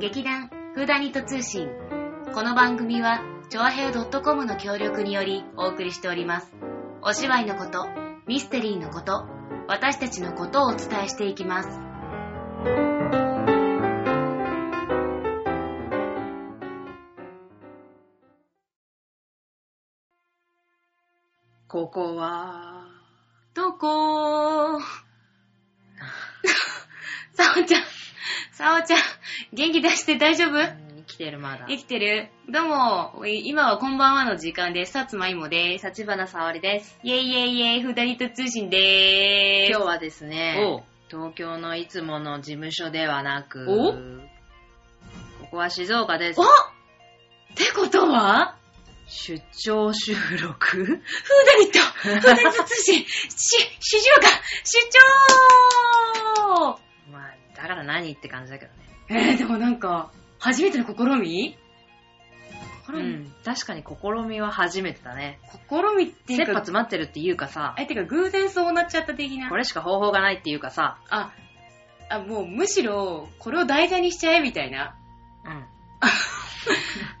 [0.00, 1.68] 劇団フーダニット通信。
[2.32, 6.52] この番組は、チョアヘオ .com の協力によりお送りしております。
[7.02, 7.88] お芝居のこと、
[8.28, 9.26] ミステリーのこと、
[9.66, 11.80] 私たちのことをお伝えしていきます。
[21.66, 22.86] ここは、
[23.52, 24.76] どこ？
[24.76, 24.80] ー
[27.34, 27.82] さおちゃん、
[28.58, 28.98] さおちゃん、
[29.52, 30.58] 元気出して大丈夫？
[30.58, 31.66] 生きてるまだ。
[31.68, 32.28] 生きてる？
[32.48, 34.90] どうも、今はこんばんはの時間です。
[34.90, 35.86] さつまいもです。
[35.86, 36.98] 立花沙織です。
[37.04, 39.78] イェイイェイイェイ、フーダニット通信でーす。
[39.78, 44.00] 今日はですね東京のいつもの事務所ではなく、おこ
[45.52, 46.42] こは静岡ですお。
[46.42, 46.46] っ
[47.54, 48.56] てことは？
[49.06, 50.78] 出張収録？
[50.78, 50.98] フーダ
[51.60, 53.06] ニット、フーダニット通信、し、
[53.78, 54.26] 静岡、
[54.64, 54.98] 出張
[56.58, 56.78] まあ、
[57.62, 59.30] だから何って感じだけどね。
[59.30, 61.56] えー、でもなんか、初めての試み？
[62.86, 63.34] 試み、うん。
[63.44, 65.40] 確かに試みは初めてだね。
[65.68, 69.56] 試みっていう切羽か、詰まってるっていうかさ、え、てか偶然そうなっちゃった的なこ。
[69.56, 71.32] れしか方法がないっていうかさ、あ、
[72.10, 74.96] あ、もうむしろ、これを題材にしちゃえみたいな。
[75.44, 75.66] うん。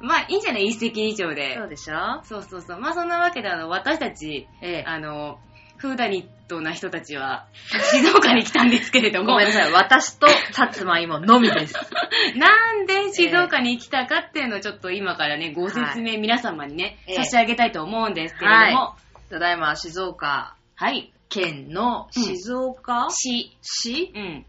[0.06, 0.66] まあ、いいんじゃない？
[0.66, 1.56] 一石二鳥で。
[1.56, 2.20] そうでしょ？
[2.22, 2.80] そうそうそう。
[2.80, 4.84] まあ、そんなわけで、あの、私たち、ええ。
[4.86, 5.38] あの、
[5.78, 7.46] フーダニットな人たちは、
[7.90, 9.72] 静岡に来たんですけれども、ごめんなさい。
[9.72, 11.74] 私とさつまいものみです。
[12.36, 17.16] なんで静岡に来たかっていうのをちょっと今からね、ご説明皆様にね、ええ。
[17.16, 18.96] 差し上げたいと思うんですけれども、
[19.30, 20.56] ただいま静岡。
[20.74, 21.12] はい。
[21.28, 23.08] 県の静岡？
[23.10, 24.12] し、市？
[24.14, 24.46] うん。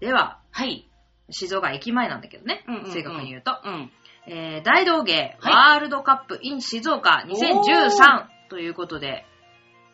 [0.00, 0.88] では、はい。
[1.30, 2.92] 静岡駅前なんだけどね、うんうんうん。
[2.92, 3.92] 正確に言うと、うん。
[4.26, 5.72] えー大道芸はい。
[5.72, 9.24] ワールドカップ in 静岡2013ということで、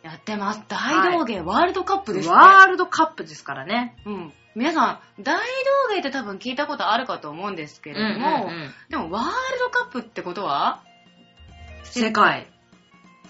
[0.03, 0.63] やってます。
[0.69, 2.35] 大道芸ワールドカップですね。
[2.35, 3.97] ワールドカップですからね。
[4.07, 4.33] うん。
[4.55, 5.43] 皆さん、大道
[5.95, 10.83] 芸って多分聞いたことあるかと思うんですけれども、うんうんうんでもワールドカップってことは？
[11.85, 12.49] 世界。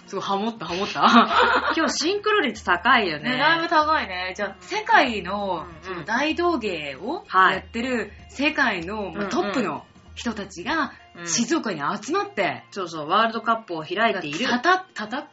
[0.07, 1.01] すごいハモったハモった。
[1.77, 3.31] 今日シンクロ率高いよね。
[3.31, 4.33] ね、だいぶ高いね。
[4.35, 11.27] じゃあ、世界のその大道芸をはいやってる世界のトップの人たちがうん。
[11.27, 14.47] 静岡に集まって、そうそう、ワールドカップを開いている。
[14.47, 15.23] たた、戦い？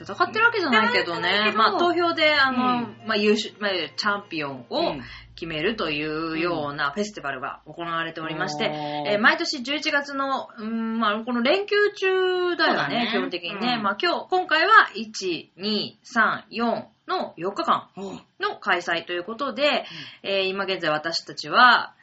[0.00, 1.20] 戦ってるわけじゃないけどね。
[1.20, 1.58] 戦ってないけど。
[1.58, 2.96] まあ投票で、あの、うん。
[3.06, 5.02] まあ優秀、まあチャンピオンをうん。
[5.34, 9.12] 決めるというようなフェスティバルが行われておりまして、おー。
[9.12, 13.08] えー毎年11月の、うんまあ、この連休中だよね、そうだね。
[13.12, 13.74] 基本的にね。
[13.76, 13.82] うん。
[13.84, 19.84] まあ今日、今回は1、2、3、4の4日間おの開催ということで、
[20.22, 21.94] えー今現在私たちは。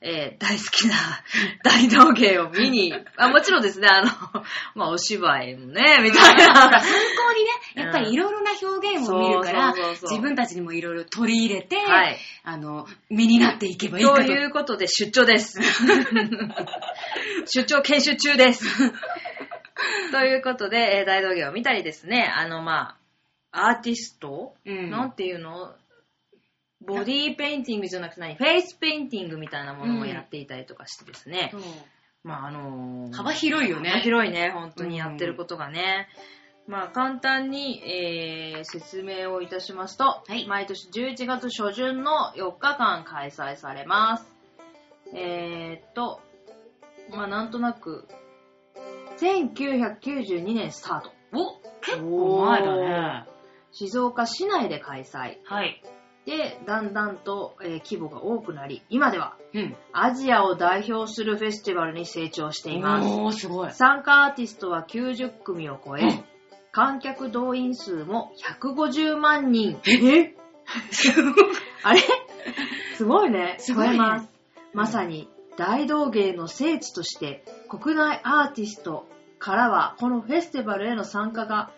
[0.00, 0.94] えー大好きな
[1.62, 4.10] 大道芸を見に、 あもちろんですね、あの、
[4.74, 6.54] まあお芝居もね、みたいな。
[6.54, 12.18] 参考にね、やっぱりいろいろな表現を見るから自分たちにもいろいろ取り入れて、はい。
[12.42, 14.24] あの、身になっていけばいいかと。
[14.24, 15.60] ということで出張です。
[17.46, 18.64] 出張研修中です。
[20.12, 22.96] ということで、えー大道芸を見たりですね、あの、まあ、
[23.56, 25.72] アーティスト、うんなんていうの？
[26.86, 28.34] ボディーペインティングじゃなくて何？
[28.34, 31.50] フェイスペインティングみたいなものもやっていたりとかしてですね。
[31.52, 31.60] そう
[32.24, 36.08] まあ、あのー幅広いよね幅広いね、本当にやってることがね。
[36.66, 44.26] まあ、簡単に、えー説明をいたしますと、はい毎年11月初旬の4日間開催されます。
[45.14, 46.20] えーっと、
[47.10, 48.08] まあ、なんとなく、
[49.18, 51.12] 1992年スタート。
[51.32, 53.33] お結構前だね。
[53.74, 55.38] 静岡市内で開催。
[55.44, 55.82] はい。
[56.24, 59.76] で、だんだんと、えー規模が多くなり、今ではうん。
[59.92, 63.08] アジアを代表するフェスティバルに成長しています。
[63.08, 63.72] おー、すごい。
[63.72, 66.24] 参加アーティストは90組を超え、うん
[66.76, 69.80] 観客動員数も150万人。
[69.86, 70.34] え？
[71.84, 72.00] あれ？
[72.96, 73.54] すごいね。
[73.60, 74.28] すごいね超えます。
[74.72, 79.06] まさに大道芸の聖地として、国内アーティスト
[79.38, 81.70] からは、このフェスティバルへの参加が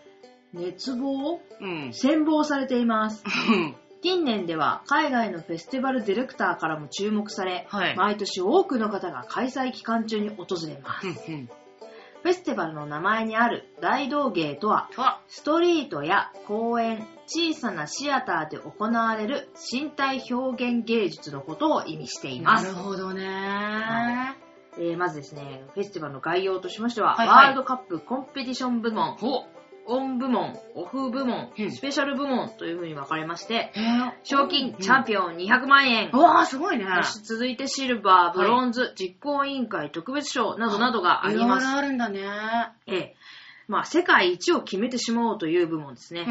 [0.56, 1.41] 熱望？
[1.61, 1.89] うん。
[1.91, 3.22] 羨望されています。
[3.50, 7.97] うん近年では海外のフェスティバルディレクターからも注目され、はい。
[7.97, 11.09] 毎年多くの方が開催期間中に訪れます。
[11.09, 22.65] フェスティバルの名前にある大道芸とは、とは、ストリートや公園、小さなシアターで行われる身体表現芸術のことを意味しています。
[22.65, 24.36] なるほどねは
[24.78, 29.47] えーまずですね、フェスティバルの概要としましては、はいはいワールドカップコンペティション部門、ほ
[29.88, 31.71] オン部門、オフ部門、うん。
[31.71, 34.12] スペシャル部門というふうに分かれまして、えー。
[34.24, 36.86] 賞金、チャンピオン200万円、うわー、すごいね。
[37.22, 41.65] 続いてシルバー、ブロンズ、実行委員会特別賞などなどがあります。
[41.65, 42.21] いろいろあるんだね。
[42.86, 43.16] ええ。
[43.68, 46.24] まあ、世界一を決めてしまおうという部門ですね。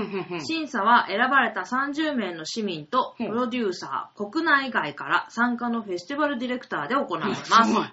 [0.45, 3.31] 審査は選ばれた30名の市民とプうん。
[3.31, 7.45] ロデューサー、国内外から参加のフェスティバルディレクターで行われます。
[7.45, 7.85] すごい。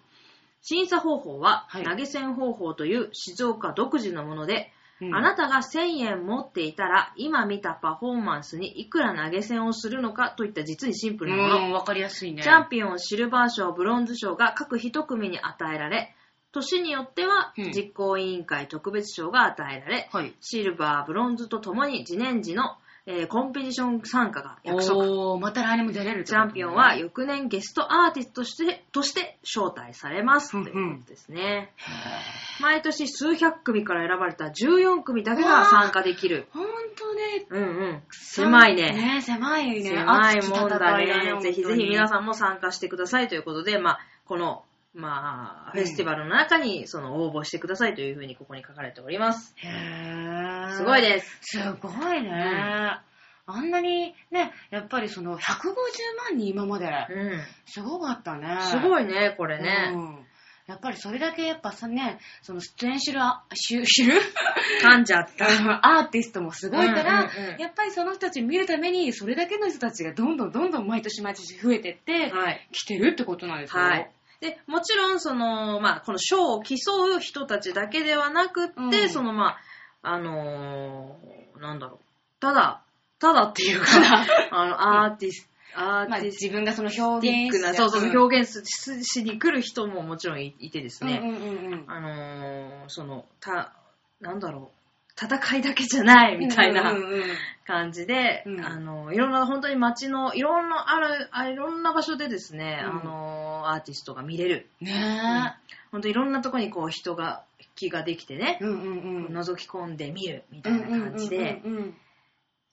[0.61, 1.85] 審査方法は、はい。
[1.85, 4.73] 投げ銭方法という静岡独自のもので、
[5.03, 11.67] うんあなたが1000円持っていたら、今見たパフォーマンスにいくら投げ銭をするのかといった実にシンプルなもの。
[11.67, 12.43] うん、わかりやすいね。
[12.43, 16.15] チャンピオン、シルバー賞、ブロンズ賞が各一組に与えられ、
[16.53, 20.35] 年によってはうん実行委員会特別賞が与えられ、はい。
[20.41, 24.99] シルバー、ブロンズとともに次年時の、えーコンペティション参加が約束。
[24.99, 30.53] おー、また来年も出れるねチャンピオンは翌年ゲストアーティストとしてとして招待されます。
[30.53, 31.73] ということですね。
[32.61, 36.47] 毎年数百組から選ばれた14組だけが参加できる。
[36.53, 36.65] ほん
[36.95, 37.47] とね。
[37.51, 37.65] うんう
[37.95, 38.03] ん。
[38.11, 38.93] 狭いね。
[38.93, 39.91] ね狭いね。
[39.91, 41.41] 狭いもんだね。
[41.41, 42.09] ぜひぜひ皆ん。
[42.09, 49.55] さんも参加してくださいということで、まあ、この、まあ、フェスティバルの中に、その、応募してくださいというふうにここに書かれております。
[49.57, 51.39] へーすごいです。
[51.41, 53.01] すごいね。
[53.45, 55.41] あんなにね、やっぱりその150
[56.31, 56.87] 万人今まで。
[56.87, 57.41] うん。
[57.67, 58.59] すごかったね。
[58.61, 59.93] すごいね、これね。
[59.95, 60.27] うん
[60.67, 63.85] やっぱりそれだけやっぱさね、その出演知る、あ知る、
[64.81, 65.47] 噛んじゃった。
[65.99, 72.69] アーティストもすごいから、うんうんうんやっぱりその人たち見るために、それだけの人たちがどんどんどんどん毎年毎年増えてって、はい。
[72.71, 73.83] 来てるってことなんですよ。
[73.83, 74.11] はい。
[74.43, 76.77] で、もちろん、その、まあ、この賞を競
[77.17, 79.09] う人たちだけではなくって、うん。
[79.09, 79.57] その、ま
[80.03, 82.41] あ、あのーなんだろう。
[82.41, 82.83] ただ、
[83.21, 83.87] ただっていうか、
[84.51, 91.85] あの、アーティスト、アまあ、ーティス自分がそのティ表ックな、そうそう、ん表現ししに来る人ももちろんいいてですね、うんうんうんうん。
[91.87, 93.73] あのーその、た、
[94.21, 97.23] なんだろう、戦いだけじゃないみたいなうんうんうん
[97.65, 98.67] 感じで、うん。
[98.67, 102.91] あの、いろんな、本当に街の、いろんな、ある、あいろんな場所でですね、うん。
[102.91, 104.69] あの、アーティストが見れる。
[104.81, 105.55] ね
[105.91, 107.45] 本当いろんなとこにこう人が、
[107.75, 109.39] 気ができてねえ。、うんうんうん。
[109.39, 111.95] 覗き込んで見るみたいな感じで、うんうんうんうん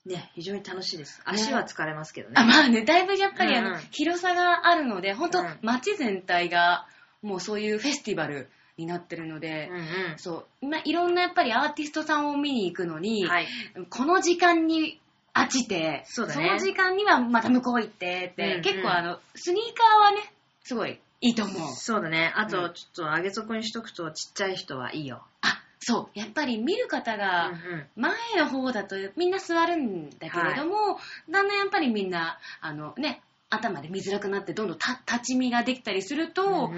[0.06, 1.20] ね、非常に楽しいです。
[1.26, 2.34] 足は疲れますけどね。
[2.38, 6.86] あまあね、だいぶやっぱりあの、うんうん広さがあるので、本当、うん街全体が
[7.22, 8.48] もうそういうフェスティバル
[8.78, 9.84] になってるので、うんうん。
[10.16, 13.46] そう、まあ、いろんなやっぱりアーティストさんを見に行くのに、はい。
[13.90, 14.98] この時間に
[15.34, 20.32] あっちて、そねの時間にはまた向こう行ってって、うんうん結構あの、スニーカーはね、
[20.64, 21.74] すごいいいと思う。
[21.74, 22.32] そうだね。
[22.34, 25.22] あと、うんちょっと上げ底にしとくと、ちっちゃい人はいいよ。
[25.42, 27.86] あ、そう、やっぱり見る方うんが、うん。
[27.96, 30.98] 前の方だとみんな座るんだけれども、
[31.28, 36.70] だんだんやっぱりみんな、あのね、頭で見づらくなってどんどんた立ち見ができたりすると。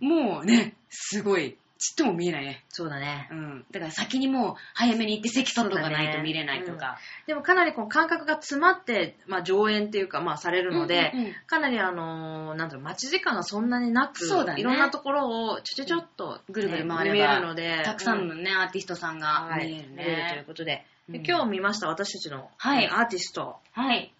[0.00, 2.64] もうね、すごい、ちっとも見えないね。
[2.68, 3.28] そうだね。
[3.30, 3.64] うん。
[3.70, 6.98] だから先にもう早めに行って席取っとかないと見れないとか。
[7.26, 20.44] でもかなりこう感覚が詰まって、まあ上演っていうか、まあされるので、うんうんうんかなりあのーなんだろう、待ち時間がそんなになく、そうだねいろんなところをちょちょちょっと、ね、ぐるぐる回れば見えるので、たくさんうのね、アーティストさんがはい、見える見れるというね。
[20.46, 24.12] ことで、でうん今日見ました私たちの、はいアーティスト、はい。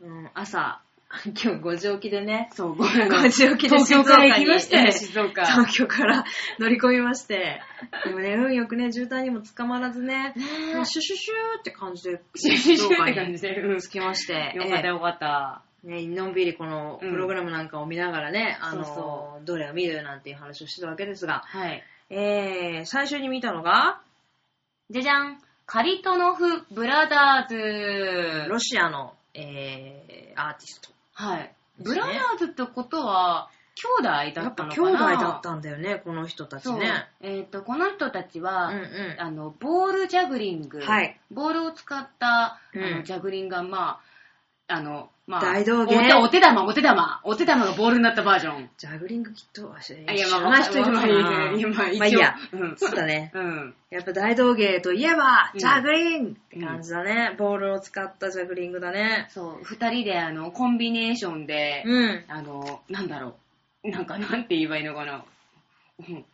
[0.00, 0.80] うん、朝、
[1.24, 5.46] 今日5時起きでね、そう、ごめん5時起きで東京から行きましたよ、静岡。
[5.46, 6.24] 東京から
[6.58, 7.60] 乗り込みまして、
[8.04, 13.60] でもね、運よくね、渋滞にも捕まらずね、ねもうシュシュシューって感じで、シュシュシュ静岡って感にじで。
[13.60, 15.62] うん着きまして、よかったよかった。
[15.62, 21.82] えーね、のんびりこのうんプログラムなんかを見ながらね、あのそうそどれを見るなんていう話をしてたわけですが、はい。
[22.10, 24.00] えー、最初に見たのが、
[24.90, 25.38] じゃじゃん。
[25.66, 28.48] カリトノフ・ブラダーズ。
[28.50, 30.93] ロシアの、えー、アーティスト。
[31.14, 31.54] はい。
[31.78, 36.70] ブラダーズってことは、兄弟だやったっぱ兄のかな弟だったんだよね、この人たち。
[36.72, 37.08] ね。
[37.20, 39.16] えっ、と、この人たちは、うんうん。
[39.18, 40.80] あの、ボールジャグリング。
[40.80, 44.00] はいボールを使った、うんあのジャグリングが、ま
[44.68, 48.68] あ、あの、まあ、大道芸お手玉、お手玉、お手玉がボールになったバージョン。
[48.76, 51.52] ジャグリングきっと、知あいや、らまあ、ない人いるかまあな。
[51.56, 52.36] いやまあ、いいや。
[52.52, 52.76] うん。
[52.76, 53.30] そうだね。
[53.32, 53.74] うん。
[53.88, 57.34] やっぱ大道芸といえば、うんジャグリングって感じだね。
[57.38, 59.28] ボールを使ったジャグリングだね。
[59.30, 62.24] そう、二人で、あの、コンビネーションで、うん。
[62.28, 63.36] あの、なんだろ
[63.82, 63.90] う。
[63.90, 65.24] なんか、なんて言えばいいのかな。
[66.06, 66.24] うん。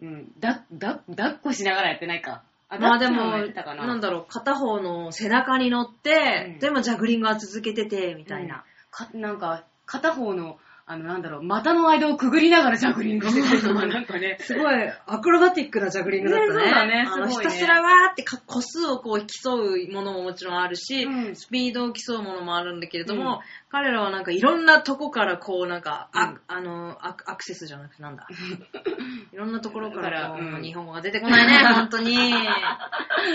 [0.00, 0.32] うん。
[0.38, 2.42] だ、だ、抱っこしながらやってないか。
[2.70, 3.30] あまあでも、
[3.74, 3.94] な。
[3.94, 6.58] んだろう、片方の背中に乗って、うん。
[6.58, 8.64] でもジャグリングは続けてて、みたいな。
[8.90, 10.58] かなんか、片方の、
[10.90, 14.38] あの、なんだろう、股の間をくぐりながらジャグリングしてたりとか、 なんかね。
[14.40, 16.54] すごい、アクロバティックなジャグリングだったね。
[16.54, 23.38] ねそうだねあのすごいねひたすらわーってか個数をこう競うものももちろんあるし、うんスピードを競うものもあるんだけれども、うん
[23.70, 28.26] 彼らはなんかいろんなとこからこうなんか、あうんあのアク、アクセスじゃなくてなんだ。
[29.30, 32.16] いろんなところから日本語が出てこないね、 本当に。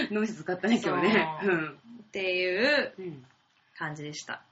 [0.09, 1.27] 脳みそ使ったね、今日ね。
[2.01, 3.23] っていううん。
[3.77, 4.43] 感じでした。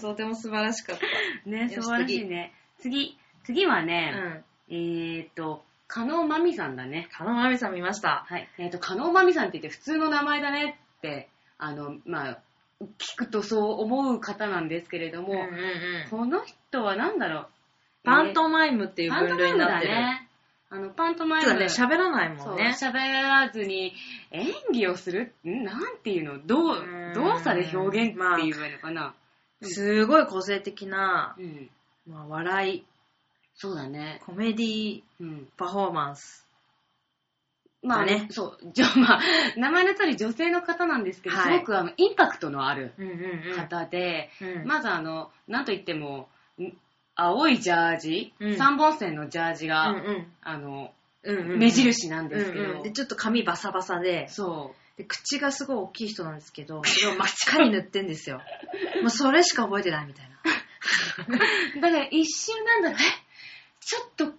[0.00, 0.98] とても素晴らしかっ
[1.44, 1.50] た。
[1.50, 2.52] ね、素晴らしいね。
[2.78, 4.44] 次、次はうね、ん。
[4.70, 7.08] えーっと、加納まみさんだね。
[7.12, 8.24] カノマミさん見ました。
[8.28, 8.48] はい。
[8.58, 12.38] えっ、と、加納まみさんって言って普通の名前だねって、あの、まあ、
[12.80, 15.50] 聞くとそう思う方なんですけれども、うんうんうん
[16.10, 17.46] この人は何だろう。
[18.04, 19.94] パントマイムっていうパン分トマイムだ類になってる。
[19.94, 20.28] ね。
[20.70, 21.50] あの、パントマイム。
[21.50, 22.74] そうだね、喋らないもんね。
[22.80, 23.92] 喋らずに
[24.30, 25.64] 演技をするん？
[25.64, 26.46] なんていうの？
[26.46, 29.14] どうう、ん動作で表現って言えばいいのかな。
[29.62, 31.70] すごい個性的な、うん。
[32.06, 32.84] まあ、笑い、
[33.54, 34.20] そうだね。
[34.24, 35.48] コメディうん。
[35.56, 36.46] パフォーマンス。
[37.82, 38.20] まあだね。
[38.20, 39.20] ね、そう、じゃあまあ、
[39.56, 41.54] 名前の通り女性の方なんですけど、はい。
[41.54, 44.66] すごくあの、インパクトのあるうんうん方で、うん。
[44.66, 46.72] まずあの、なんといっても、ん
[47.14, 48.56] 青いジャージ、うん。
[48.56, 50.32] 三本線のジャージが、うんうん。
[50.42, 51.58] あの、うんうんうん。
[51.58, 52.82] 目印なんですけど、うんうん。
[52.82, 58.40] で、ちょっと髪バサバサで、そで口がすごい大きい人なんですけど、それを真っ赤に塗ってんですよ。
[59.02, 60.30] もうそれしか覚えてないみたいな。
[61.76, 61.80] う。
[61.80, 63.30] だから一瞬なんだろう、え？
[63.80, 64.34] ちょっと、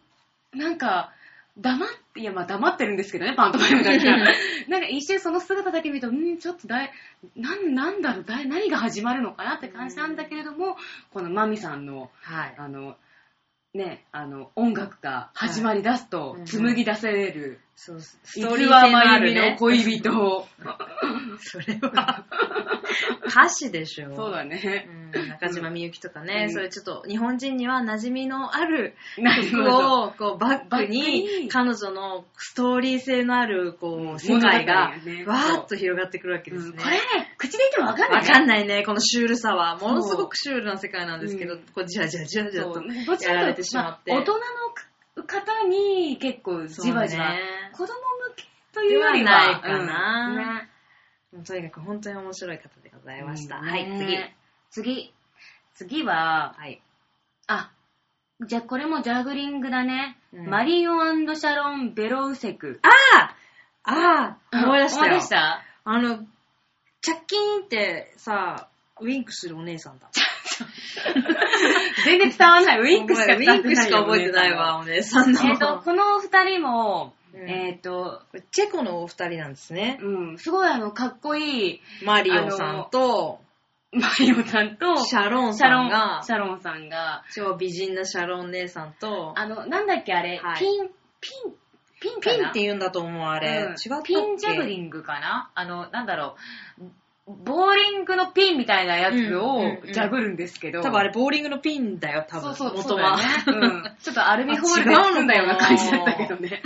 [0.54, 1.12] なんか、
[1.58, 4.34] 黙って、いやまあ黙ってるんですけどね、パントマイムだから。
[4.68, 6.92] なんか一瞬その姿だけ見ると、うん、ちょっとだい、
[7.36, 10.78] なん、なんだろう、だい、何が始まるのかなって感じなんだけれども、
[11.14, 12.56] このマミさんの、はい。
[12.58, 12.96] あの、
[13.74, 20.46] ね、あの、音楽が始まり出すと、はい紡ぎ出せる、そう、ストーリーはまゆみの恋人を。
[21.40, 22.26] それは、
[23.26, 24.16] 歌詞でしょ。
[24.16, 24.88] そうだね。
[25.14, 26.54] うん、中島みゆきとかね、うん。
[26.54, 31.02] それちょっと日本人には馴染みのあるなん曲かをこうバックバックに。
[31.44, 35.26] に彼女のストーリー性のあるこう世界が物語がね。
[35.26, 36.70] わーっと広がってくるわけですね。
[36.70, 36.76] う。
[36.76, 37.02] んこれね、
[37.38, 39.78] 口で言ってもわかんない、わかんないね、このシュールさは。
[39.78, 41.60] ものすごくそシュールな世界なんですけど、うん。
[41.74, 42.82] こうじゃじゃじゃじゃと。
[43.06, 44.12] どちやられてしまって。
[44.12, 44.34] まあ大人
[45.18, 47.40] の方に結構じわじわ、そうね。
[47.74, 50.28] 子供向けというよりは、ではないかな。
[50.30, 50.38] うん。
[50.38, 50.70] ね。
[51.34, 53.58] もうとにかく本当に面白い方でございました。
[53.58, 54.12] うんはい、次。
[54.14, 54.36] ね
[54.70, 55.14] 次。
[55.74, 56.82] 次は、はい。
[57.48, 57.72] あ、
[58.42, 60.18] じゃあこれもジャグリングだね。
[60.34, 62.80] うんマリオシャロン・ベロウセク。
[62.84, 63.36] あ
[63.84, 65.12] ああ思い出したよ。
[65.12, 65.64] 思い出した？
[65.84, 66.20] あの、
[67.02, 68.68] チャッキーンってさ、
[69.00, 70.10] ウィンクするお姉さんだ。
[72.06, 72.80] 全然伝わらない。
[72.80, 75.42] ウィンクしかウィンクしか覚えてないわ、お姉さんの。
[75.42, 77.50] えっ、と、この二人も、うん。
[77.50, 79.98] えっ、と、これチェコのお二人なんですね。
[80.02, 83.40] うん、すごいあの、かっこいい、マリオさんと、
[83.92, 90.60] マリオさんと、シャロンシャロンさんが、シャロンさんが、超美人なシャロン姉さんと、あの、なんだっけあれ、はい。
[90.60, 90.88] ピン、
[91.20, 91.54] ピン、
[92.00, 93.50] ピンピンって言うんだと思う、あれ。
[93.50, 93.72] うん。
[93.72, 94.14] 違ったっけ？
[94.14, 95.52] ピンジャグリングかな？
[95.54, 96.36] あの、なんだろ
[96.80, 96.84] う、
[97.44, 102.56] ボーリングのピンみたいなやつうんをうんうんジャグるんですけど、多分あれ、ボーリングのピンだよ、多分。
[102.56, 103.18] そうそう、元は。
[103.18, 103.84] そうん。
[104.00, 106.62] ちょっとアルミホールで包んだような感じだったけどね。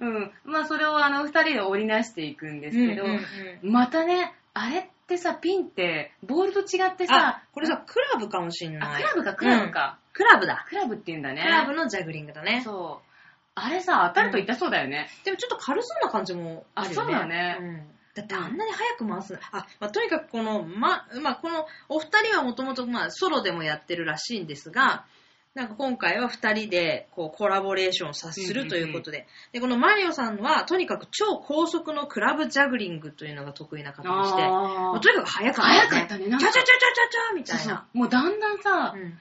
[0.00, 0.32] うん。
[0.44, 3.16] まあ、それをあの、二人で織りなしていくんですけど、うんうん
[3.62, 9.02] うんまたね、あれってさ、ピンって、ボールと違ってあさ、、これさ、クラブかもしんあ、ない。
[9.02, 9.98] クラブか、クラブか。
[10.12, 10.66] クラブだ。
[10.68, 11.42] クラブって言うんだね。
[11.42, 12.62] クラブのジャグリングだね。
[12.64, 13.08] そう。
[13.54, 15.08] あれさ、当たると痛そうだよね。
[15.24, 17.12] でもちょっと軽そうな感じもあるよね。
[17.14, 19.32] あそうだねんだってあんなに早く回す。
[19.34, 19.38] の。
[19.52, 25.04] あ、まあ、とにかくこの、ま、まあ、このお二人はもともと、まあ、ソロでもやってるらしいんですが、
[25.54, 34.50] なんか今回は二人でこうコラボレーションさするということで、で、このマリオさんはとにかく超高速のクラブジャグリングというのが得意な方でして、あー。
[34.50, 36.46] もうとにかく早かった、早かったねなんか。
[36.46, 37.72] チャチャチャチャチャチャみたそうそう。
[37.72, 37.86] いな。
[37.92, 39.18] もうだんだんさ、うん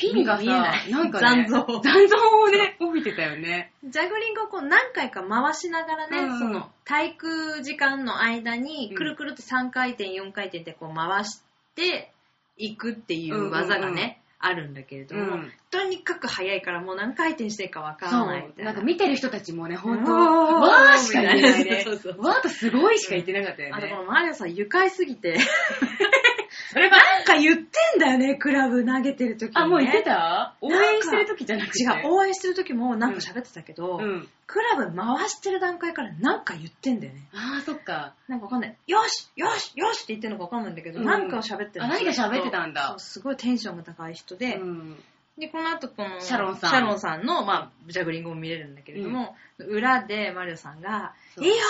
[0.00, 3.72] ピンがさ、見えないなんかね、残像残像をね、帯びてたよね。
[3.84, 11.42] ジャグリングをこう何回か回しながらね、うんその滞空時間の間にうんくるくるって3回転、4回転ってこう回し
[11.76, 12.12] て
[12.56, 18.20] いくっていう技がね、うんうんうんあるんだけれども、うんとにかく早いからもう何回転していいかわかそう。
[18.20, 18.72] らないみたいな。
[18.72, 22.12] なんか見てる人たちもね、ほんと、うわーしか言ってないねそうそう。
[22.14, 23.98] そうわーとすごいしか言ってなかったよあとこね。
[23.98, 25.38] のマリオさん愉快すぎて、
[26.72, 27.62] それは、なんか言って
[27.96, 29.62] んだよね、クラブ投げてる時に、ね。
[29.62, 30.54] あ、もう言ってた？
[30.60, 31.82] 応援してる時じゃなくて。
[31.82, 34.28] 違う、応援してる時もなんか喋ってたけど、うん。
[34.46, 37.20] クラブ回してる段階からなんか言ってんだよね。
[37.32, 38.14] あー、そっか。
[38.26, 38.76] なんかわかんない。
[38.86, 42.94] よしよしよしって言ってるのかわかんないんだけど、うんなんかを喋ってるあ何か喋ってたんだ？
[42.98, 44.96] すごいテンションが高い人で、うん。
[45.40, 46.70] で、この後この、シャロンさん。
[46.70, 51.64] シャロンさんの、まあ、ジャグリングも見れるんだけれども、裏でマリオさんが、いいよいいよ、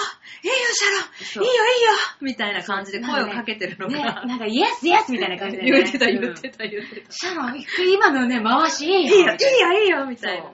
[0.73, 5.71] シャロンいいよ、いいよみたいな感じで声をかけてるのね、が、なんか、イエスイエスみたいな感じで、ね。
[5.71, 6.21] 言ってた、うん。
[6.21, 7.13] 言ってた、言ってた。
[7.13, 10.51] シャロン、今のね、回しいいいいよ、いいよいな、いいよみたいな。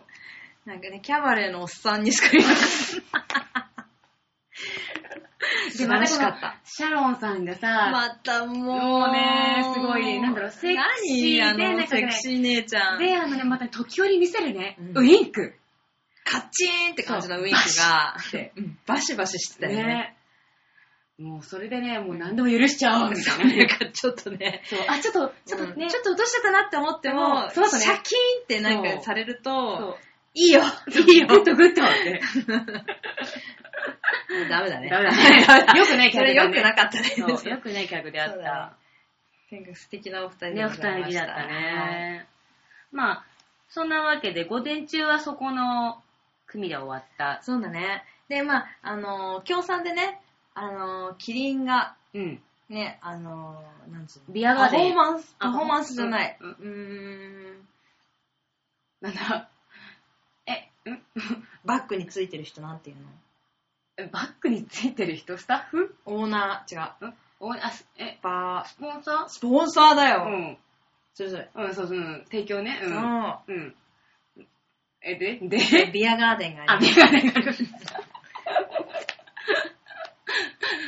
[0.66, 2.66] なんかね、キャバレーのおっさんにしか言えなかっ
[3.12, 3.25] た。
[5.76, 6.60] 素晴らしかった。
[6.64, 8.56] シャロンさんがさ、またもう。
[8.56, 12.98] もうねすごいなんだろうセクシーで何あのなんかねセクシー姉ちゃん。
[12.98, 15.54] で、あのね、また時折見せるね、うんウインク。
[16.24, 18.16] カッチーンって感じのウインクが
[18.86, 19.84] バシバシしてたよね。
[19.84, 20.16] ね。
[21.18, 23.66] もうそれでね、もう何でも許しちゃおうみたいななんね。
[23.66, 28.00] かちょっとね、そう、あ、ちょっと、ちょっとね、うんちょっと落としちゃったなって思っても、そうそうねシャキー
[28.40, 29.96] ンってなんかされるそと、う
[30.34, 30.60] いいよ
[31.08, 32.20] いいよグッとグッとって。
[34.48, 34.88] ダメだね。
[34.88, 35.12] ダメだ
[35.74, 35.78] ね。
[35.78, 37.14] よくないキそれャラ良くなかったね。
[37.16, 38.76] よくない客であった。
[39.54, 42.26] なんか素敵なお二人ね、お二人だったね。
[42.90, 43.24] まあ、
[43.68, 46.02] そんなわけで、午前中はそこの
[46.46, 47.40] 組で終わった。
[47.42, 48.04] そうだね。
[48.28, 50.20] で、まあ、あのー、協賛でね、
[50.54, 52.42] あのー、キリンが、うん。
[52.68, 54.34] ね、あのー、なんつうの？
[54.34, 56.36] ビアガーデンパフォーマンス、あパフォーマンスじゃない。
[56.40, 56.68] ううんー
[57.52, 57.68] ん。
[59.02, 59.48] なんだ？
[60.46, 61.00] え、ん？
[61.64, 63.02] バッグについてる人なんていうの？
[63.96, 65.96] バッグについてる人スタッフ？
[66.04, 67.14] オーナー、違う。
[67.40, 70.26] おあすえ、バー、スポンサスポンサーだよ。
[70.26, 70.58] ーうん。
[71.14, 71.50] それぞれ。
[71.54, 72.24] うん、そうそう、うん。
[72.30, 72.78] 提供ね。
[72.82, 72.90] うん。
[72.90, 73.74] そうん。
[75.02, 75.38] え、で？
[75.38, 75.48] う。
[75.48, 75.58] で？
[75.58, 77.54] で、ビアガーデンがあ、ありビアガーデンがある。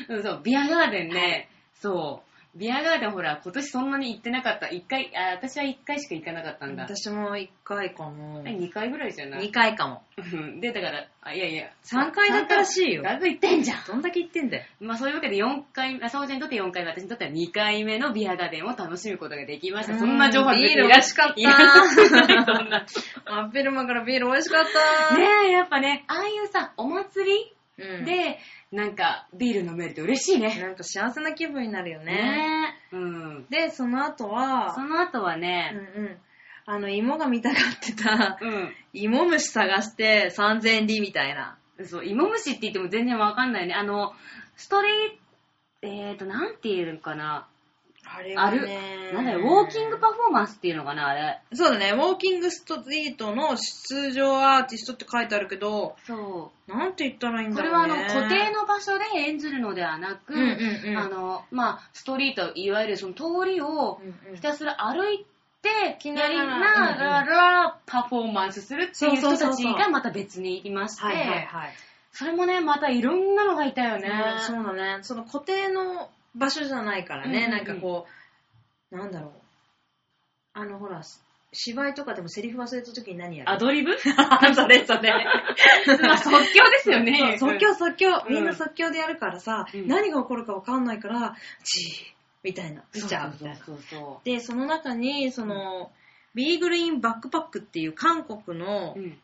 [0.16, 2.27] うん、そう、ビアガーデンね、そう。
[2.54, 4.68] ビアガーデンほら、今年そんなに行ってなかった。
[4.68, 6.84] 一回、あ、私は一回しか行かなかったんだ。
[6.84, 8.42] 私も1回かも。
[8.46, 10.02] え、二回ぐらいじゃない？2回かも。
[10.16, 11.70] うんで、だから、あ、いやいや。
[11.84, 13.02] 3回だったらしいよ。
[13.02, 13.84] だいぶ行ってんじゃん。
[13.86, 14.64] どんだけ言ってんだよ。
[14.80, 19.98] まあそういうわけで4回、あ、そうちゃんにとって4回目、私にとっては2回目のビアガーデンを楽しむことができました。
[19.98, 22.86] そんな情報は別にビール美味しかったいらないそんな。
[23.26, 24.64] 真っ昼間からビール美味しかっ
[25.10, 25.16] た。
[25.16, 28.38] ねえ、やっぱね、ああいうさ、お祭りうん、で、
[28.72, 30.60] なんか、ビール飲めるって嬉しいね。
[30.60, 32.12] なんか幸せな気分になるよね。
[32.12, 32.96] ねえ。
[32.96, 33.46] うん。
[33.48, 36.18] で、その後は、その後はうんね、うん。
[36.66, 38.74] あの、芋が見たがってた、うん。
[38.92, 41.56] 芋虫探して3000円利みたいな。
[41.84, 43.74] そう、芋虫って言っても全然わかんないね。
[43.74, 44.12] あの、
[44.56, 47.48] ストリート、えーと、なんて言うのかな。
[48.16, 51.40] あれあるねなんだよ、ウォーキングパフォーマンスっていうのかな、あれ。
[51.52, 56.70] そうだね、ウォーキングストリートの出場アーティストって書いてあるけど、そう。
[56.70, 58.14] なんて言ったらいいんこれはあだろうね。
[58.14, 64.00] の固定の場所で演ずるのではなく、うんうんうんあのまあ、ストリート、いわゆるその通りを
[64.34, 65.24] ひたすら歩い
[65.62, 71.74] て、きながらやりながらパフォーマンスするっていう人たちがまた別にいまして、はいはいはい。
[72.12, 74.10] それもね、またいろんなのがいたよね。
[74.40, 74.98] そうだね。
[75.02, 78.06] その固定の場所じゃないからね、うんうんうんなんかこ
[78.92, 79.32] う、なんだろう。
[80.54, 81.02] あの、ほら、
[81.52, 83.50] 芝居とかでもセリフ忘れた時に何やる？
[83.50, 83.96] アドリブ？
[83.98, 84.08] そ
[84.66, 85.12] れそれ。
[86.02, 87.36] まあ即興ですよね。
[87.38, 93.56] そう即興即興、うんみんな即興でやるからさ、うん何が起こるか分かんないから、チーみたいな、しちゃうみたいな。
[93.56, 95.90] そうそで、その中に、その、
[96.34, 99.00] ビーグルインバックパックっていう韓国のう。
[99.00, 99.18] うん。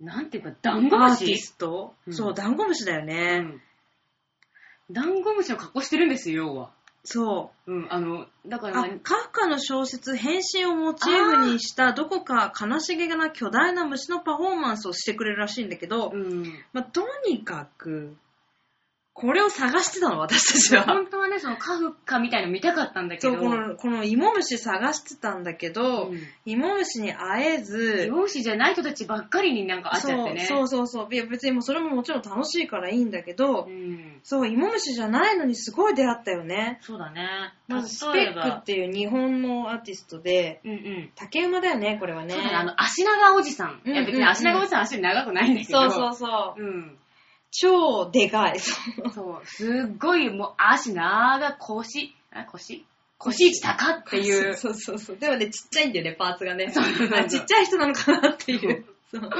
[0.00, 3.38] なんていうか、ダンゴムアーティシスト、うんそう、ダンゴムシだようね。
[3.38, 3.60] ん。
[4.90, 6.70] ダンゴムシの格好してるんですよ、要は。
[7.04, 7.72] そう。
[7.72, 16.44] うん、あの、だから、あ、カフカの小説、変身をモチーフにしたどこか悲しげな巨大な虫のパフォーマンスをしてくれるらしいんだけど、うん。
[16.72, 18.16] まあ、とにかく、
[19.14, 20.82] これを探してたの、私たちは。
[20.82, 23.34] 本当はね、そのカフカみたいの見たかったんだけど。
[23.34, 30.40] そう、この、この芋虫探してたんだけど、うん芋虫に会えず、容姿じゃない人たちばっかりになんか会っちゃってね。
[30.46, 31.14] そうそうそうそう。
[31.14, 34.20] いや別にもうそれももちろん楽しいからいいんだけど、うん。
[34.24, 36.78] そう、芋虫じゃないのにすごい出会ったよね。
[36.82, 37.54] そうだね。
[37.68, 41.10] まず、スペックっていう日本のアーティストで、うんうん。
[41.14, 42.34] 竹馬だよね、これはね。
[42.34, 43.88] そうだね、あの、足長おじさん。
[43.88, 45.80] いや、別に足長おじさん足長くないんだけど。
[45.82, 46.62] そうそうそう。
[46.62, 46.98] うん。
[47.56, 48.58] 超でかい。
[48.58, 49.46] そう。
[49.46, 52.84] すっごい、もう、足長、腰、あ、腰？
[53.18, 54.56] 腰位置高っていう。
[54.56, 55.16] そうそうそう。
[55.16, 56.70] でもね、ちっちゃいんだよね、パーツがね。
[56.72, 58.84] そうそうそうあちっちゃい人なのかなっていう。
[59.10, 59.20] そう。
[59.20, 59.30] そう。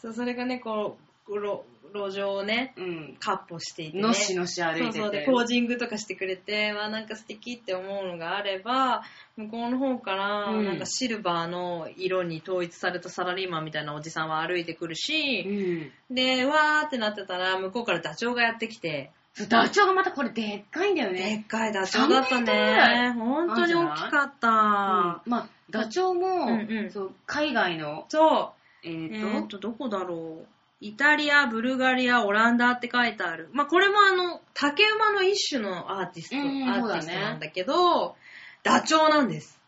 [0.00, 0.96] そう、それがね、こ
[1.28, 1.62] う、路
[1.96, 3.16] 路上をね、うん。
[3.18, 4.02] カッポしていてね。
[4.02, 4.92] のしのし歩いてて。
[4.92, 9.02] そうそうで、ポージングとかしてくれて、わ、なんか素敵って思うのがあれば、
[9.36, 16.14] 向こうの方から、うんなんかシルバーの色に統一されたサラリーマンみたいなおじさんは歩いてくるうし、ん。
[16.14, 19.10] で、わーってなってたら、向こうからダチョウがやってきて、
[19.48, 21.42] ダチョウがまたこれでっかいんだよでね。
[21.44, 23.08] っかいダチョウだった3メートルぐらね。
[23.10, 24.48] い本当に大きかった。
[24.48, 28.88] うんまあ、ダチョウも、うんうんそう海外の、そう。
[28.88, 30.46] えっ、えと、ー、と、どこだろう。
[30.80, 33.48] イタリア、ブルガリア、オランダって書いてある。
[33.52, 38.16] まあ、これもあの、竹馬の一種のアーティスト、うんアーティストなんだけど、
[38.62, 39.58] ダチョウなんです。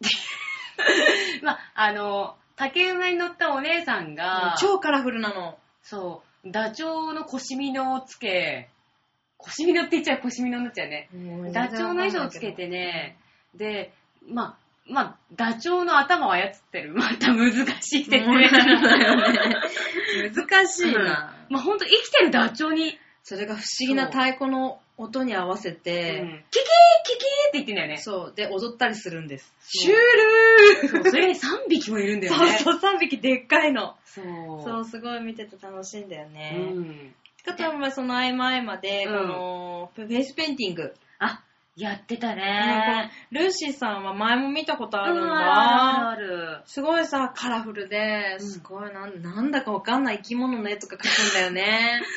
[1.42, 5.58] まあ、あの、竹馬に乗ったお姉さんが、超カラフルなの。
[5.82, 8.68] そう、ダチョウの腰みのをつけ、
[9.36, 11.08] 腰みのって言っちゃう腰みのになっちゃうね。
[11.52, 13.16] ダチョウの衣装をつけてね、
[13.54, 13.92] で、
[14.28, 16.92] まあ、まあ、ダチョウの頭を操ってる。
[16.94, 19.60] また難しい説明うんだよね。
[20.34, 21.34] 難しいな。
[21.48, 26.62] まあ、ほんと生きてるダチョウに、それが不思議な太鼓の音に合わせうん、キて、キー
[27.04, 27.96] キキーって言ってんだよね。
[27.98, 29.54] そう、で、踊ったりするんです。
[29.60, 32.58] そうシュールそうそれに3匹もいるんだよね。
[32.58, 33.96] そうそう、3匹でっかいの。
[34.04, 34.24] そう。
[34.64, 36.50] そう、すごい見てて楽しいんだようね。
[36.50, 37.14] ん。
[37.44, 40.94] かとは、その合間合間で、うんこの、フェイスペインティング。
[41.78, 43.10] あ、やってたねか。
[43.30, 46.16] ルーシーさんは前も見たことあるんうんあだ。
[46.16, 46.62] るあるある。
[46.66, 52.02] すごいさ、カラフルで、うんすごいなん、なんだかわかんない生き物の絵とか描くんだよね。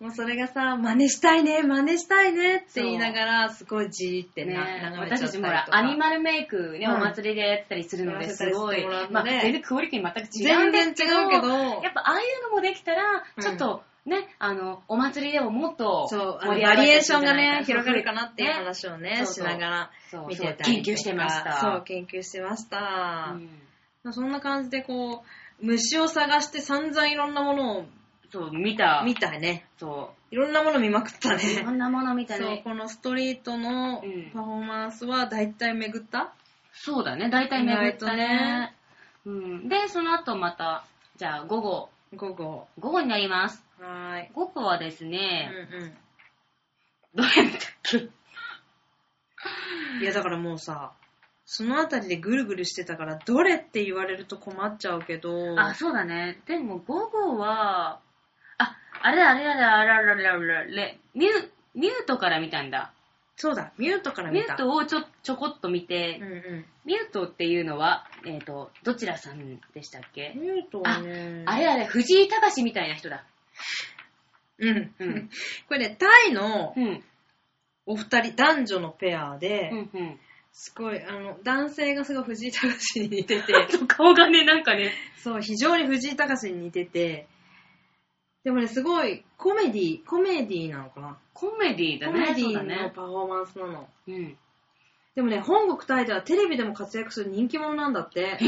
[0.00, 5.26] もうそれがさ、真似したいね、真似したいねって言いながら、すごいじーってな、ね、眺めちゃったりとか。
[5.26, 11.48] 私たちもほら、アニマルメイクね、うんお祭りでやってたりするので、すごい全然クオリティ全く違うん全然ですけど、違うけど、
[11.82, 19.90] やっぱああいうのもできたらう、んちょっとね、あの、お祭りでももっとそう、バリエーションがね、広がるかなっていうね話をね、しながら
[20.28, 21.60] 見てた研究してました。
[21.60, 23.32] そう、研究してました。
[23.34, 23.48] うん
[24.12, 25.22] そんな感じでこ
[25.60, 27.84] う、虫を探して散々いろんなものを
[28.32, 29.02] そう、見た。
[29.04, 29.66] 見たね。
[29.78, 31.36] そいろんなもの見まくったう。
[31.36, 31.72] いろね。
[31.72, 32.62] んなもの見たそう、ね。
[32.64, 36.32] このストリートのうんパフォーマンスは大体巡った？
[36.72, 38.74] そうだね、大体巡ったね。
[39.26, 39.68] うん。
[39.68, 40.84] で、その後また、
[41.16, 42.68] じゃあ午後、午後。
[42.78, 43.62] 午後になります。
[43.80, 44.30] はーい。
[44.34, 45.50] 午後はですうんね、
[47.14, 47.96] うどれ見たっけ？
[47.98, 48.10] ん。
[50.02, 50.92] いや、だからもうさ、
[51.44, 56.40] そのあたりでぐるぐるしてたから、どれって言われると困っちゃうけど、あ、そうだね。
[56.46, 58.00] でも午後は、
[58.58, 62.92] あ、あれだ、あれだ、あれだ、あれだ、あれだ、あれだ、ミュ、ミュートから見たんだ。
[63.36, 64.44] そうだ、ミュートから見た。
[64.44, 70.40] ミュートをちょ、ちょこっと見てうん、うミュートっていうのは、えっ、と、どちらさんでしたっけん。
[70.40, 73.24] ミュートはね、あれあれ、藤井隆みたいな人だ。
[74.58, 74.94] うん。
[74.98, 75.30] うん
[75.68, 77.04] これね、タイのうん。
[77.86, 80.20] お二人、男女のペアで、うんうん。
[80.52, 87.26] すごい、あの、男性がすごい藤井隆に似てて、 そう顔がね、なんかね、そう、非常に藤井隆に似てて、
[88.44, 91.18] でもね、すごい、コメディ、コメディなのかな？
[91.34, 92.12] コメディーだね。
[92.12, 92.92] コメディのそうだね。
[92.94, 93.88] パフォーマンスなの。
[94.08, 94.38] うん。
[95.14, 98.38] でもね、本国タイではテレビでも活躍する人気者なんだって。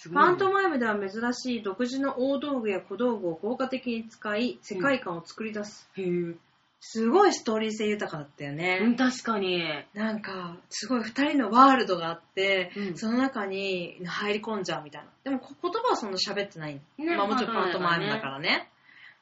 [0.00, 5.88] ファントマイムでは珍しい独自の大道具や小道具を効果的に使い、世界観を作り出す。
[5.96, 6.36] へぇ
[6.80, 8.78] すごいストーリー性豊かだったよね。
[8.80, 9.64] うん、確かに。
[9.94, 15.08] なんか、すごい二人のワールドがあって、うんその中に入り込んじゃうみたいな。
[15.24, 16.80] でもこ言葉はそんな喋ってない。
[16.98, 18.70] ねまあもちろんパントマイムパントマイムだからね。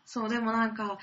[0.05, 0.99] そう、でもなんか、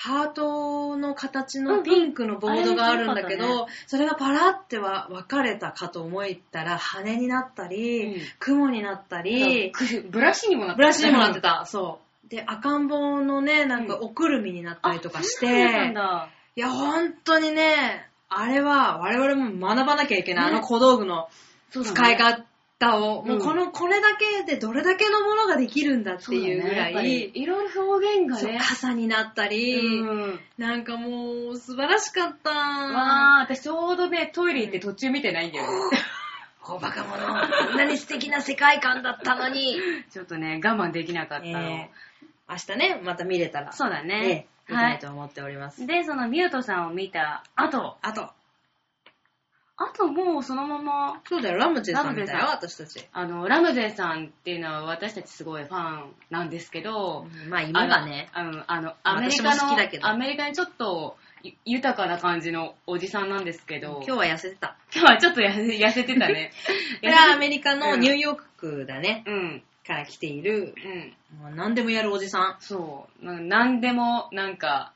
[0.00, 9.72] ハートの形のピンクのボードがあるんだけど、うんうんあそれがパラっては分かれたかと思ったら、羽になったり、うん雲になったり、
[10.08, 11.64] ブラシにもなってブラシにもなってた。
[11.66, 12.28] そう。
[12.30, 16.28] で、赤ん坊のね、なんかおくるみになったりとかして、そうなんだ。
[16.54, 20.44] いや、本当にね、あれは我々も学ばなきゃいけない。
[20.44, 21.28] ねあの小道具の
[21.70, 22.44] 使い方
[22.86, 23.22] を。
[23.22, 28.58] うんもうこの、これだけでどれだけのものができるんだっていうぐらそうだねい、いろいろ表現がね。
[28.60, 30.40] 傘になったり、うん。
[30.56, 32.50] なんかもう素晴らしかった。
[32.50, 35.98] わー、私ちょうどね、トイレ行って途中見てないんだよね。
[36.70, 37.26] おバカ者。
[37.68, 39.80] こんなに素敵な世界観だったのに。
[40.10, 41.58] ちょっとね、我慢できなかったの。
[41.58, 42.08] えー
[42.50, 43.72] 明日ね、また見れたら。
[43.72, 44.46] そうだえね。
[44.68, 45.86] え見たいと思っております。
[45.86, 48.30] で、そのミュートさんを見た後、あと、
[49.80, 53.06] あともうそのまま、そうだよ、ラムジェさん見たよ、私たち。
[53.12, 64.76] あの、ラムゼさんっていうのは私たちすごいファンなんですけど、まあ今がね、あの、あの、あアメリカのアメリカにちょっとゆ豊かな感じのおじさんなんですけど、今日は痩せてた。
[64.92, 66.50] 今日はちょっと痩せてたね。
[67.00, 71.40] これはアメリカのニューヨークだね、うん、から来ている、うん。
[71.40, 72.56] もう何でもやるおじさん。
[72.58, 73.24] そう。
[73.24, 74.92] ななんでも、なんか、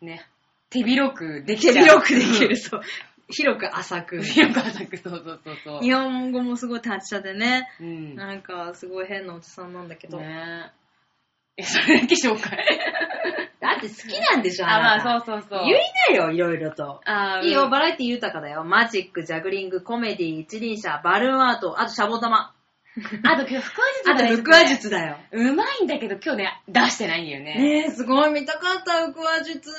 [0.00, 0.26] ね、
[0.70, 1.74] 手広くできちゃう。
[1.74, 2.80] 手広くできる、そう。
[3.28, 4.22] 広く浅く。
[4.22, 5.80] 広く浅く、そうそうそうそう。
[5.80, 8.14] 日本語もすごい達者でね、うん。
[8.14, 10.18] なんかすごい変なおじさんなんだけど。
[10.18, 10.72] ね
[11.56, 12.58] え、それだけ紹介。
[13.60, 15.64] だって好きなんでしょ、あ、まあそうそうそう。
[15.64, 15.72] 言い
[16.10, 17.00] なよ、いろいろと。
[17.04, 18.64] あいいよ、バラエティ豊かだよ。
[18.64, 22.52] マジック、ジャグリング、コメディ、一輪車、バルーンアート、あとシャボ玉。
[23.24, 24.68] あと今日、腹話術あと、がね腹話。
[24.68, 25.16] 術だよ。
[25.32, 27.54] うまいんだけど、今日ね、出してないんだよね。
[27.54, 29.70] ねえ、すごい見たかった、腹話術。
[29.70, 29.76] す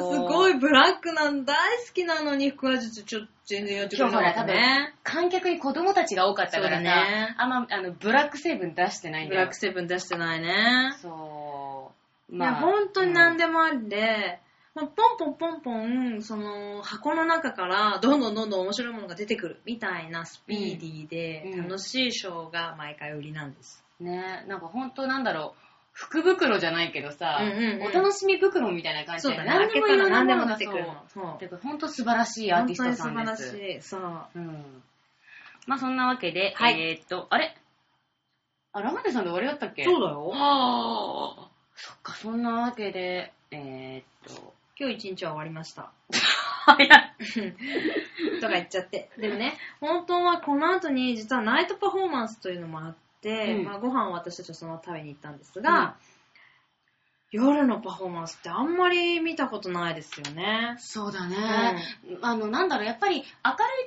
[0.00, 4.94] ごいブラックなん大好きなのに、腹話術ちょっと全然やってくれなかったね。
[5.02, 9.40] 観客に子供たちが多かったからねあんま、あの、ブラック成分出してないんだよ。
[9.40, 10.92] ブラックセブン出してないね。
[11.00, 11.92] そ
[12.30, 12.36] う。
[12.36, 14.47] いや、本当に何でもありで、まあ
[14.86, 23.82] ポンポンポンポン、その、箱の中からどんどんどんどん面白いものが出てくるみたいなスピーディーでうん楽しいショーが毎回売りなんです。
[24.00, 25.60] ねなんか本当なんだろう、
[25.92, 29.50] 福袋じゃないけどさ、うんうんうんお楽しみ袋みたいな感じで、そうだね。
[29.50, 31.04] 何でも何でも出てくるの。
[31.08, 31.58] そう。
[31.62, 33.50] 本当素晴らしいアーティストさんです。
[33.50, 33.82] 素晴らしい。
[33.82, 34.28] そう。
[34.36, 34.82] うん。
[35.66, 37.56] まあそんなわけで、はいえーっと、あれ？
[38.72, 39.84] あ、ラマネさんで終わりだったっけ？
[39.84, 40.28] そうだよ。
[40.28, 41.48] はあ。
[41.74, 45.90] そっか、そんなわけで、えーっと、今日一日は終わりました。
[46.64, 46.90] 早い。
[48.40, 49.10] とか言っちゃって。
[49.18, 55.96] でもね、本当はこの後に実はナイトパフォーマンスというのもあって、うんまあ、ご飯を私たちはそのまま食べに行ったんですが、
[57.32, 60.76] 夜のパフォーマンスってあんまり見たことないですよね。
[60.78, 61.82] そうだね。
[62.22, 63.24] あの、なんだろう、やっぱり明るい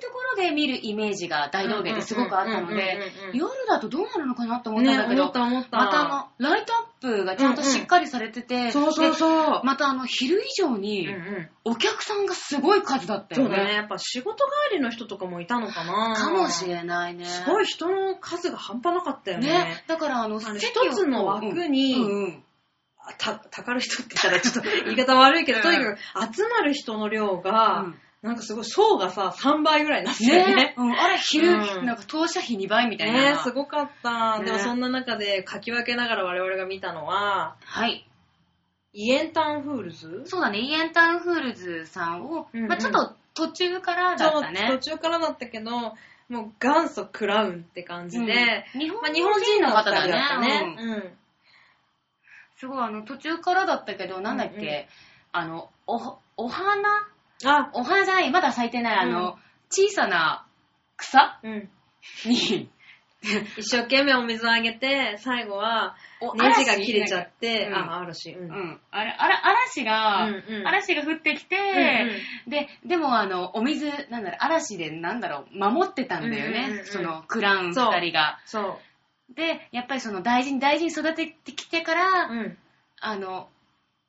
[0.01, 5.77] ところで見るイメージが大道芸ってすごくあったので、うんうんうんうん夜だとどうなるのかなと思ったんだけど、ね思った思った。
[5.77, 9.59] またあの、ライトアップがちゃんとしっかりされてて、そうそうそうで。
[9.63, 13.55] またあの、昼以上にうんうんお客さんがすごい数だったよね。
[13.55, 13.73] そうだね。
[13.75, 17.25] やっぱ仕事帰りの人とかもいたのかなかもしれないね。
[17.25, 19.47] すごい人の数が半端なかったよね。
[19.47, 19.83] ね。
[19.87, 20.59] だからあの、一
[20.93, 22.43] つの枠にうんうんうん
[23.17, 30.55] た、たかる人って言ったらちょっと言い方悪いけど、うんとにかく集まる人の量が、うんなんかすごい層がさ、3倍ぐらいになってね。
[30.55, 33.31] ね、うん、あれ昼、うんなんか当社比2倍みたいな。
[33.31, 34.39] ねすごかった。
[34.39, 38.07] ねでもそんな中でかき分けながら我々が見たのは、はい。
[38.93, 40.23] YEN TOWN FOOLS？
[40.25, 44.67] そうだね、 YEN TOWN FOOLS さんを、うんうんまあちょっと途中からだったね。
[44.69, 45.95] 途中からだったけど、も
[46.29, 50.47] う元祖クラウンって感じで、うん日本まあ、日本人の方だったね。
[50.47, 50.75] ね。
[50.77, 51.03] うんうん
[52.57, 54.85] すごい、あの、途中からだったけど、なんだっけ、うんうん
[55.33, 57.07] あの、お、お花
[57.45, 60.45] あ、お花じゃない、まだ咲いてない、あうんの、小さな
[60.97, 61.39] 草？
[61.43, 61.69] うん。
[62.25, 62.69] に、
[63.57, 68.31] 一生懸命お水をあげて、最後はおネジが切れちゃって、うんあ、嵐。
[68.31, 68.49] うん。
[68.49, 68.81] うん。
[68.89, 71.55] あれ、あら、嵐が、うんうん嵐が降ってきて、
[72.45, 76.65] うんで、でもあの、お水、なんだろう、嵐で、なんだろう、守ってたんだよね。
[76.67, 78.39] うんうんうんその、クラウン二そう人が。
[78.45, 78.79] そ
[79.31, 79.33] う。
[79.35, 82.57] で、やっぱりその、大事に大事に育ててきてから、うん。
[82.99, 83.49] あの、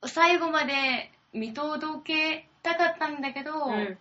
[0.06, 3.98] 最後まで見届けたかったんだけど、うん。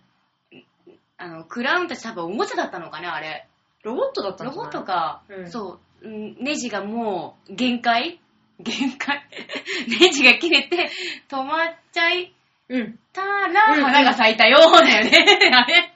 [1.17, 3.47] あの、クラウンたち多分おもちゃだったのかね、あれ。
[3.83, 5.51] ロボットだったんロボットか、うん。
[5.51, 8.19] そう、うんネジがもう限界？
[8.59, 9.27] 限界？
[10.01, 10.89] ネジが切れて
[11.29, 12.33] 止まっちゃい
[12.71, 12.99] うん。
[13.11, 15.11] たらうんうん花が咲いたようだよね。
[15.53, 15.91] あれ？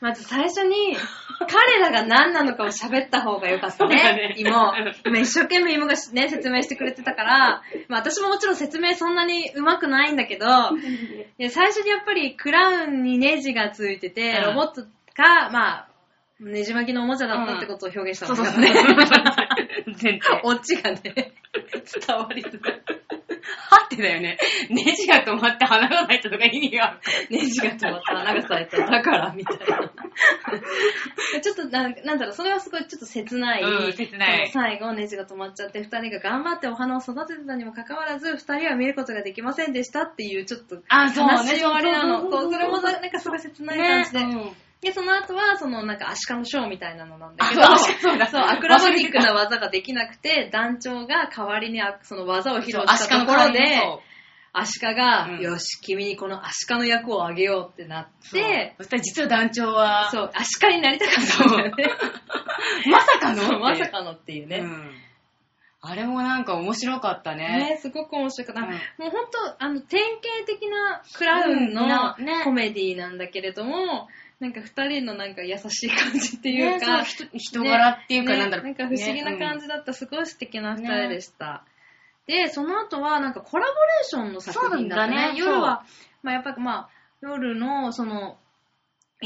[0.00, 0.96] まず最初に、
[1.48, 4.34] 彼らが何なのかを喋った方がよかったそうだねね。
[4.36, 4.50] 芋。
[5.06, 10.50] 今一生懸命芋がね、説明してくれてたから、まあ私ももちろん説明そんなに上手くないんだけど、い
[11.38, 14.82] や最初にやっぱりクラウンにネジがついてて、うんロボット
[15.16, 15.88] が、まあ、
[16.40, 18.32] ネジ巻きのおもちゃだったってことを表現した。
[18.32, 18.74] んだね。
[19.86, 20.20] 全然。
[20.44, 22.82] オチがね、伝わりづらい。
[23.96, 24.38] はってだよね。
[24.70, 27.00] ネジが止まって花が咲いたのが意味が。
[27.30, 29.90] ネジが止まった花が咲いただから、みたいな。
[31.40, 33.62] ちょっとなん、なんだろう、それはすごいちょっと切ない。
[33.62, 41.34] うん切ない最後、ネジが止まっちゃって、二人が頑張ってお花を育ててたにもかかわらず、二人は見ることができませんでしたっていう、ちょっと、あ、そうね。
[41.34, 42.20] 悲しい終わりなの。
[42.20, 44.26] そうそう、それもなんかすごい切ない感じで。
[44.26, 48.26] ねで、その後は、そのなんかアシカのショーみたいなのなんだけど、あそうそうだ。
[48.26, 53.60] そう、アクロバティックな技ができなくて、団長が代わりにあその技を披露したところで、
[54.58, 55.36] アシカが、う。
[55.36, 55.40] ん。
[55.40, 61.84] よし、君にこのアシカの役をあげようってなって、そしたら実は団長は、そう、アシカになりたかったんだよね。
[62.90, 63.58] まさかの？
[63.58, 64.58] まさかのっていうね。
[64.58, 64.90] うん。
[65.82, 67.68] あれもなんか面白かったね。
[67.74, 68.62] ね、すごく面白かった。
[68.62, 68.72] うん。
[68.72, 69.26] もう本
[69.58, 78.66] 当あの、典型的なクラウンのコメディなんだけれども、なんか二人のなんか優しい感じっていうか、ねそう人人柄っていうか、ねなんだろう。
[78.66, 79.62] なんか不思議な感じ。
[79.62, 81.64] じだった、すごい素敵な二人でした。
[82.26, 85.32] で、その後はなんかコラボレーションの作品だったね。
[85.32, 85.84] ね夜は、
[86.22, 86.88] まあやっぱりまあ、
[87.22, 88.36] 夜のその、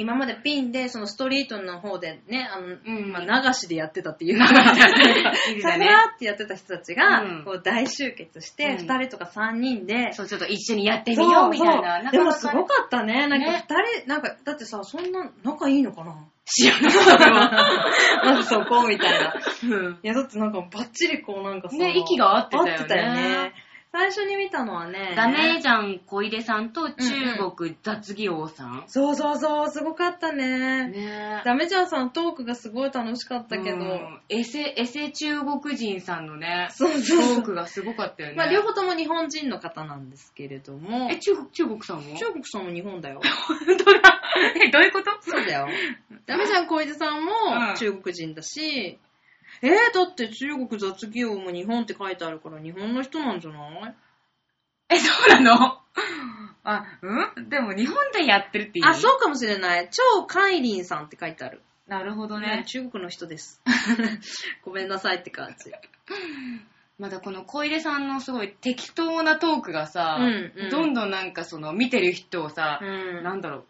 [0.01, 3.13] 今までピンでそのストリートの方でね、あの、うん。
[3.13, 4.47] まあ流しでやってたっていう流か、
[5.63, 7.45] さねらーってやってた人たちが、うん。
[7.45, 8.79] こう大集結して、うん。
[8.79, 12.03] 二人とか三人で、そう、ちょっと一緒にやってみようみたいな。
[12.03, 12.13] そう。
[12.13, 13.27] でもすごくかったね。
[13.27, 16.17] なんかね二人、なんか、だってさ、そんな仲いいのかな？
[16.45, 19.35] 知らなかったまずそこみたいな。
[19.65, 19.99] うん。
[20.03, 22.73] いや、だってなんかバッチリこうなんかさ、ね息が合ってたよね。
[22.73, 23.53] 合ってたよね。
[23.93, 28.85] 最初に見たのはね、ダメージャン小出さんと中国雑技王さん。
[28.87, 30.87] そうそうそう、すごかったね。
[30.89, 38.37] ねダメじゃんさんトークがすごい楽しかったけど、うんエセ、エセ中国人さんのね、そうそうトそうークがすごかったよね。
[38.37, 43.21] まあ両方とも日本人の方なんですけれども、え、中国、中国さんも中国さんも日本だよ。
[43.67, 44.23] 本当だ。
[44.65, 45.11] え、どういうこと？
[45.23, 45.69] そうだよ。
[46.27, 47.33] ダメじゃん小出さんうんも
[47.75, 48.99] 中国人だし、
[49.63, 53.59] えー、だって中国雑技王も日本って書いてあるから日本の人なんじゃな
[53.91, 53.95] い？
[54.91, 55.79] え、そうなの？
[56.65, 56.85] あ、
[57.37, 57.49] うん？
[57.49, 58.89] でも日本でやってるって意味？
[58.89, 59.89] あ、そうかもしれない。
[59.91, 61.61] 超カイリンさんって書いてある。
[61.87, 62.65] なるほどねね。
[62.67, 63.61] 中国の人です。
[64.65, 65.73] ごめんなさいって感じ。
[66.99, 72.85] まだこの小出さんのすごい適当なトークがさ、うんうんどんどんなんかその見てる人をさ、う
[73.21, 73.65] んなんだろう、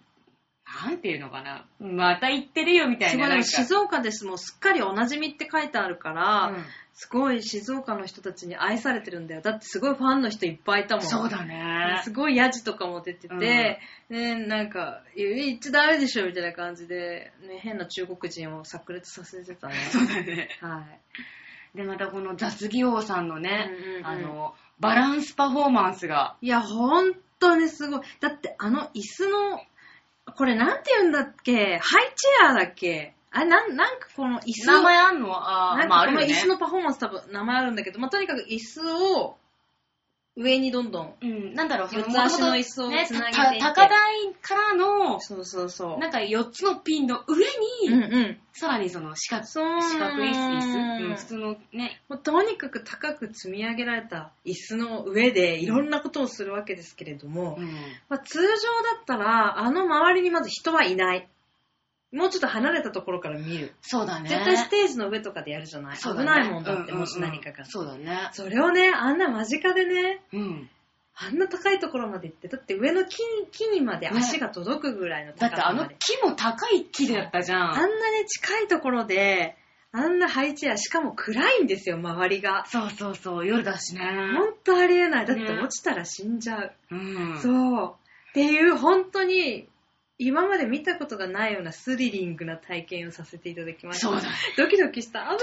[0.85, 3.11] なんていうのかな、また言ってるよみたいな。
[3.13, 6.65] すごい、なんか静岡ですもうすっかりおなじみって書いてあるから、うん
[7.01, 9.41] すごい静岡の人たちに愛されてるんだよ。
[9.41, 11.07] だってすごいファンの人いっぱいいたもん。
[11.07, 12.03] そうだね。
[12.05, 13.81] すごいヤジとかも出てて、
[14.11, 19.77] ね、なんか、言っちゃダメでしょみたいな感じで、ね、変な中国人を炸裂させてたね。
[19.91, 20.51] そうだね。
[20.61, 20.85] は
[21.75, 21.79] い。
[21.79, 26.37] で、またこの雑技王さんのね、うんうんうんあの、バランスパフォーマンスが。
[26.43, 28.01] いや、本当にすごい。
[28.21, 29.63] だってあの椅子の、
[30.37, 31.79] これなんて言うんだっけ？
[31.79, 33.15] ハイチェアだっけ？
[33.33, 35.29] あれ、なん、なんかこの椅子名前あんの？
[35.33, 36.27] あまああるよね。
[36.27, 36.49] かこの椅子。
[36.49, 39.37] のパフォーマンス多分名前あるんだけど、まあ、とにかく椅子を
[40.41, 41.15] 上にどんどん。
[41.21, 45.99] うん、なんだろう、その四つ足の椅子をねつなげてたい高台からの、そうそうそう。
[45.99, 47.45] なんか4つのピンの上
[47.89, 48.39] に、うんうん。
[48.53, 57.67] さらにその四角四角い椅子、うん、普普通のね、もうとにかく高く積み上げられた椅子の上でいろんなことをするわけですけれども、うん、
[58.09, 58.57] まあ、通常だ
[59.01, 61.29] ったら、あの周りにまず人はいない。
[62.13, 63.73] もうちょっと離れたところから見る。
[63.83, 64.29] そうだね。
[64.29, 67.65] 絶対ステージの上とかでやるじゃない、ね危ないもんだって、もし何かが。
[67.65, 68.31] そうだね。
[68.33, 70.71] それをね、あんな間近でね、うん。
[71.15, 73.19] あんな高いところまで行って、だって上の木
[73.53, 75.87] 木にまで足が届くぐらいのだってあの。
[75.87, 77.71] 木も高い木だったじゃん。
[77.73, 79.57] あんなね、近いところで、
[79.93, 82.65] あんな配置や、しかも暗いんですよ、周りが。
[82.67, 84.01] そうそうそう、夜だしね。
[84.37, 85.27] ほんとありえない。
[85.27, 86.73] だってね落ちたら死んじゃう。
[86.91, 87.41] うん。
[87.41, 87.95] そう。
[88.31, 89.69] っていう、本当に、
[90.23, 94.09] 今まで見たことがないようなスリリングな体験をさせていただきました。
[94.09, 94.29] そうだ。
[94.59, 95.21] ドキドキした。
[95.21, 95.41] 危ない危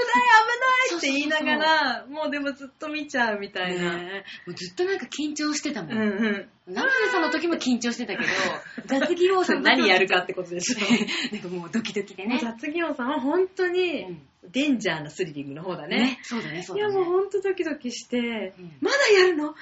[0.92, 3.98] ないって言いながら、もうでもずっと見ちゃうみたいな。
[3.98, 5.90] ねもうずっとなんか緊張してたも。
[5.92, 6.74] うんんうん。
[6.76, 8.30] ナミさんの時も緊張してたけど、
[8.86, 10.78] 雑技王さんの時は何やるかってことでしょ。
[11.34, 12.40] なんかもうドキドキでね。
[12.40, 15.97] 雑技王さんは本当うにんデンジャーなスリリングの方だね。
[15.97, 16.19] ね。
[16.23, 16.99] そうだね、そういやだね。
[16.99, 19.47] もう本当ドキドキして、うんまだやるの？
[19.47, 19.55] まだ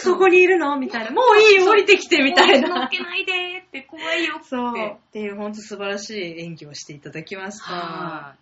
[0.00, 0.76] そこにいるの？
[0.76, 1.10] みたいな。
[1.10, 2.68] もういいよ、降りてきてみたいな。
[2.68, 4.48] 乗っけないでーって怖いよって。
[4.48, 4.72] そう。
[4.72, 7.72] っていう本当素晴らしい演技をしていただきました。
[7.72, 8.34] は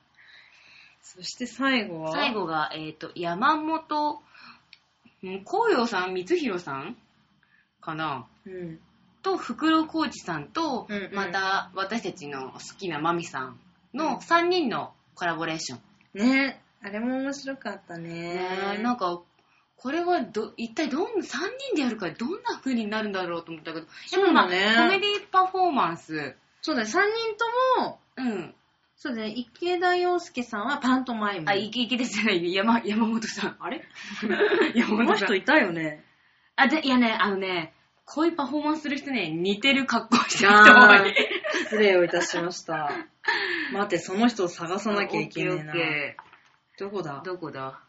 [1.02, 2.12] そして最後いは？
[2.12, 4.22] 最後が、えっ、と、山本、
[5.24, 6.96] ん紅葉さん、光弘さん
[7.80, 8.26] かな？
[8.46, 8.78] うん。
[9.22, 13.58] と、袋小路さんと、うんうんまた、私たちの好きなマミさん
[13.94, 15.80] の3人のコラボレーション。
[16.14, 18.09] ねあれも面白かったね。
[18.35, 19.21] ねえなんか、
[19.77, 27.01] これはど、一体どん、3人でやるからどんな風になるんだろうと思ったけど、そうだねコメディパフォーマンス、そうだね、3人
[27.77, 28.55] とも、うん。
[28.97, 31.49] そうだね、池田洋介さんはパントマイム。
[31.49, 33.57] あ、イケイケですね、山、山本さん。
[33.61, 33.85] あれ？
[34.75, 35.29] 山この本さん。
[35.29, 36.05] 人いたよね。
[36.57, 41.14] あ、で、いやね、あのね、こういうパフォーマンスする人ね、似てる格好してる人多い。
[41.64, 42.90] 失礼をいたしました。
[43.72, 45.74] 待って、その人を探さなきゃいけないな
[46.78, 47.81] どこだーどこだ？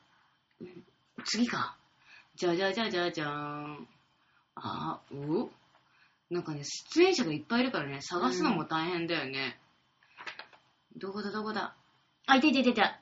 [0.62, 0.84] うん
[1.26, 1.78] 次か。
[2.36, 3.88] じゃじゃじゃじゃじゃーん。
[4.56, 5.52] あー、お？
[6.30, 9.60] なんかね、出演者がいっぱいいるからね、探すのも大変だよね。
[10.98, 11.32] どこだ？
[11.32, 11.76] どこだ？
[12.26, 13.00] あ、いたいたいたいた。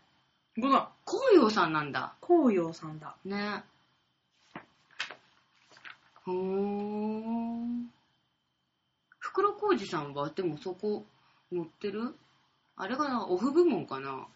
[0.56, 0.90] ここだ。
[1.06, 2.16] 紅葉さんなんだ。
[2.22, 3.16] 紅葉さんだ。
[3.24, 3.64] ね。
[6.26, 7.92] ほーん。
[9.20, 11.06] 袋小路さんは、でもそこ、
[11.52, 12.16] 乗ってる？
[12.78, 14.28] あれかなオフ部門かな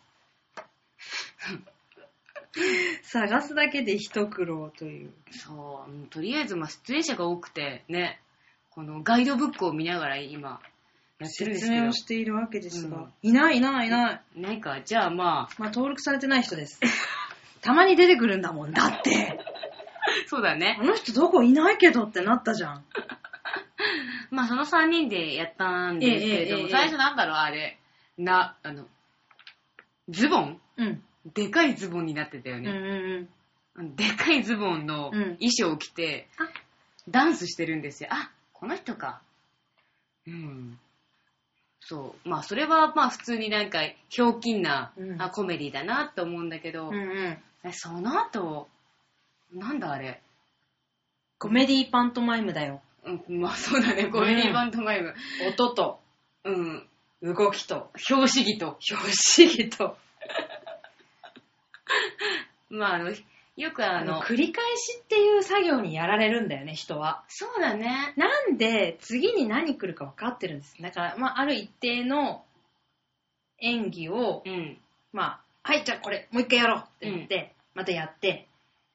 [3.04, 5.12] 探すだけで一苦労という。
[5.32, 8.19] そう、うんとりあえず、まあ、出演者が多くて、ね、
[8.71, 10.60] このガイドブックを見ながら今、
[11.19, 11.91] やってるんですけど説明を。
[11.91, 12.97] しているわけですが。
[12.97, 14.21] うんいないいないいない。
[14.36, 16.80] なんか、じゃあままあ、登録されてない人です。
[17.62, 18.73] たまに出てくるんだもん。
[18.73, 19.39] だって。
[19.39, 19.45] あ、
[20.27, 20.84] そうだねあ。
[20.84, 22.86] の人どこいないけどってなったじゃん。
[24.32, 27.77] まあ、その3人でやったんですけれども、えええ最初なんだろう、あれ、
[28.17, 28.88] な、あの、
[30.10, 30.62] ズボン？
[30.78, 31.04] うん。
[31.34, 32.71] でかいズボンになってたようんね。
[33.76, 36.50] うんでかいズボンのうん衣装を着て、あ
[37.10, 38.10] ダンスしてるんですよ。
[38.12, 39.21] あ、この人か。
[40.28, 40.78] うん。
[41.80, 42.30] そう。
[42.30, 46.95] まあ、それはまあ普通になんか、ひょうきんな、うんあコメディだなって思うんだけど、うん。
[46.95, 47.38] うんうん。
[47.63, 48.67] えその後、
[49.54, 50.21] なんだあれ？
[51.39, 52.82] コメディパントマイムだよ。
[53.04, 55.15] うん、まあそうだね、コメディバンドマイム。
[55.47, 56.00] 音と、
[56.43, 56.88] うん。
[57.21, 58.77] 動きと、表紙着と。
[58.81, 59.97] 拍子木と。
[62.69, 63.12] まあ、あの、
[63.57, 67.23] よくああの、の、繰り返しっていう作業にやられるんだよね、人は。
[67.27, 68.13] そうだね。
[68.15, 70.81] なんで、次に何来るか分かってるんです。
[70.81, 72.45] だから、まあ、ある一定の
[73.60, 74.77] 演技を、うん。
[75.12, 78.47] まあ、はい、じゃあこれ、もう一回やろうって言って、またやって、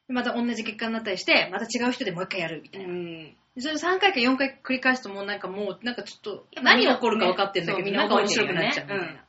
[0.08, 2.92] また同じ結果になったりして、また違う人でもう一回やるみたういな。
[2.92, 3.36] ん。
[3.59, 9.05] それ3回か4回繰り返すともうなんかもう、なんかちょっと、何が起こるか分かってるんだけど、ねなんか面白くななっちゃうみたいな。
[9.05, 9.27] 覚えてるよね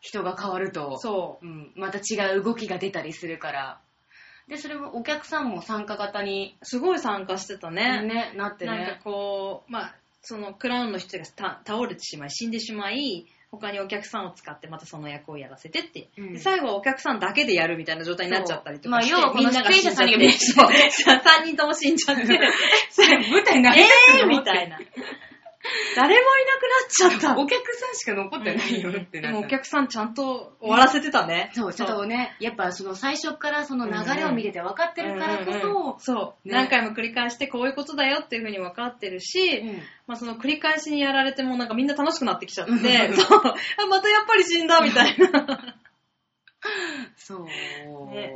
[0.00, 1.46] 人が変わると、そう。
[1.46, 3.80] うん、また違う動きが出たりするから。
[4.48, 8.02] で、それもお客さんも参加型に、すごい参加してたね。
[8.02, 9.00] ね、なってなんかね。
[9.04, 16.32] こう、まあ、そのクラウンの人がた倒れてしまい、死んでしまい、他にお客さんを使ってまたその役をやらせてって、うん。
[16.34, 20.04] で最後はお客さんだけでやるみたいな状態になっちゃったりとかして、まあ要はみんなが死んじゃって。
[20.04, 21.16] 出演者さんにそう。
[21.42, 24.78] 3人とも死んじゃって、 舞台にな えるーみたいな。
[25.94, 26.20] 誰もい
[27.00, 27.36] なくなっちゃった。
[27.40, 31.50] お客さんしか残ってないよってなでもお客さんちゃんと終わらせてたね。
[31.52, 35.60] そう、ちょっとね、やっぱその最初からその流れを見てて分かってるからこうんうんうん
[36.00, 45.76] そ、そう、ね何回も繰り返してこういうことだよっていうふうに分かってるし、うんまあその繰り返しにやられてもなんかみんな楽しくなってきちゃって、うんうんそう、あまたやっぱり死んだみたいな。
[47.16, 47.44] そう。
[48.14, 48.34] ね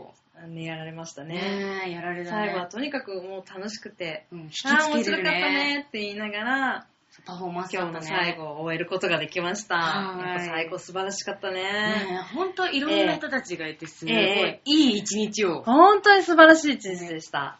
[0.49, 1.35] ね、やられましたね。
[1.35, 2.71] ねえ、やられた最後はね。
[2.71, 5.75] とにかくもう楽しくて、うん引きああ、つける面白かったね。
[5.75, 6.87] ねって言いながら、
[7.23, 8.07] パフォーマンス今だったね。
[8.07, 9.77] 日の最後を終えることができました。
[9.77, 11.63] はいやっぱ最後素晴らしかったね。
[11.63, 15.63] ねえ、ほんといろんな人たちがいて、すごい、ええいい一日を。
[15.63, 17.59] 本当に素晴らしい一日でした。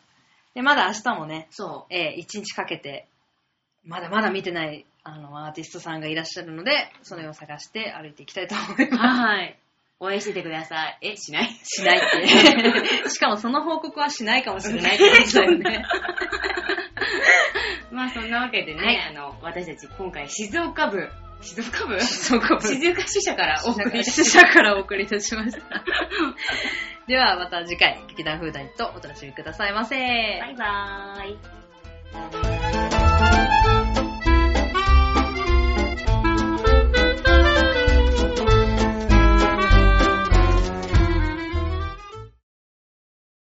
[0.55, 3.07] で、まだ明日もね、そえー一日かけて、
[3.85, 9.21] まだまだ見てないあのアーティストさんがいらっしゃるので、それを探して歩いていきたいと思いうます。
[9.21, 9.59] はい。
[10.01, 10.99] 応援しててください。
[11.03, 11.49] え、しない？
[11.63, 12.01] しないっ
[13.03, 13.09] て。
[13.11, 15.85] しかもその報告はしないかもしれないってことだよね。
[17.91, 21.09] まあそんなわけでね、はいあの、私たち今回静岡部、
[21.41, 22.01] 静岡部？
[22.01, 25.85] 静岡部静岡支社からお送りいたし死者からお送りいたしました。
[27.07, 29.97] ではまた次回、劇団フーダニットお楽しみくださいませ。
[29.97, 32.74] バイバーイ。